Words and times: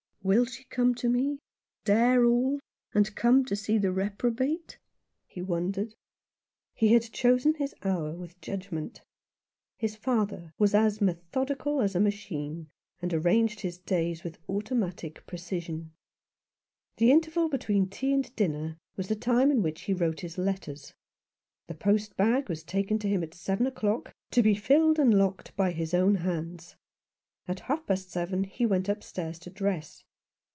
"Will 0.23 0.45
she 0.45 0.65
come 0.65 0.93
to 0.93 1.09
me— 1.09 1.39
dare 1.83 2.23
all— 2.25 2.59
and 2.93 3.15
come 3.15 3.43
to 3.45 3.55
see 3.55 3.79
the 3.79 3.91
reprobate?" 3.91 4.77
he 5.25 5.41
wondered. 5.41 5.95
He 6.75 6.93
had 6.93 7.11
chosen 7.11 7.55
his 7.55 7.73
hour 7.81 8.13
with 8.13 8.39
judgment 8.39 9.01
His 9.77 9.95
father 9.95 10.53
was 10.59 10.75
as 10.75 11.01
methodical 11.01 11.81
as 11.81 11.95
a 11.95 11.99
machine, 11.99 12.69
and 13.01 13.11
arranged 13.15 13.61
his 13.61 13.79
days 13.79 14.23
with 14.23 14.37
automatic 14.47 15.25
precision. 15.25 15.91
The 16.97 17.09
interval 17.09 17.49
between 17.49 17.89
tea 17.89 18.13
and 18.13 18.33
dinner 18.35 18.77
was 18.95 19.07
the 19.07 19.15
time 19.15 19.49
in 19.49 19.63
which 19.63 19.81
he 19.81 19.93
wrote 19.95 20.19
his 20.19 20.37
letters. 20.37 20.93
The 21.65 21.73
post 21.73 22.15
bag 22.15 22.47
was 22.47 22.61
taken 22.61 22.99
to 22.99 23.09
him 23.09 23.23
at 23.23 23.33
seven 23.33 23.65
o'clock 23.65 24.13
to 24.29 24.43
be 24.43 24.53
filled 24.53 24.99
and 24.99 25.17
locked 25.17 25.55
by 25.55 25.71
his 25.71 25.95
own 25.95 26.13
hands. 26.17 26.75
At 27.47 27.61
half 27.61 27.87
past 27.87 28.11
seven 28.11 28.43
he 28.43 28.67
went 28.67 28.87
upstairs 28.87 29.39
to 29.39 29.49
dress. 29.49 30.03